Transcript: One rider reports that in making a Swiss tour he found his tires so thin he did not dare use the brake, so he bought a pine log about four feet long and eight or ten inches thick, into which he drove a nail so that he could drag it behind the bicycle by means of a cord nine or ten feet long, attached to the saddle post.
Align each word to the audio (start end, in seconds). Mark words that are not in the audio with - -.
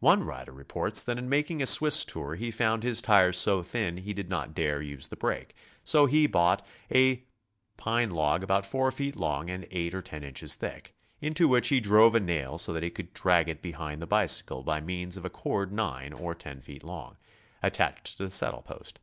One 0.00 0.24
rider 0.24 0.50
reports 0.50 1.04
that 1.04 1.18
in 1.18 1.28
making 1.28 1.62
a 1.62 1.66
Swiss 1.66 2.04
tour 2.04 2.34
he 2.34 2.50
found 2.50 2.82
his 2.82 3.00
tires 3.00 3.38
so 3.38 3.62
thin 3.62 3.98
he 3.98 4.12
did 4.12 4.28
not 4.28 4.54
dare 4.54 4.82
use 4.82 5.06
the 5.06 5.14
brake, 5.14 5.54
so 5.84 6.06
he 6.06 6.26
bought 6.26 6.66
a 6.92 7.22
pine 7.76 8.10
log 8.10 8.42
about 8.42 8.66
four 8.66 8.90
feet 8.90 9.14
long 9.14 9.48
and 9.50 9.68
eight 9.70 9.94
or 9.94 10.02
ten 10.02 10.24
inches 10.24 10.56
thick, 10.56 10.96
into 11.20 11.46
which 11.46 11.68
he 11.68 11.78
drove 11.78 12.16
a 12.16 12.18
nail 12.18 12.58
so 12.58 12.72
that 12.72 12.82
he 12.82 12.90
could 12.90 13.14
drag 13.14 13.48
it 13.48 13.62
behind 13.62 14.02
the 14.02 14.06
bicycle 14.08 14.64
by 14.64 14.80
means 14.80 15.16
of 15.16 15.24
a 15.24 15.30
cord 15.30 15.70
nine 15.72 16.12
or 16.12 16.34
ten 16.34 16.60
feet 16.60 16.82
long, 16.82 17.16
attached 17.62 18.16
to 18.16 18.24
the 18.26 18.32
saddle 18.32 18.62
post. 18.62 18.98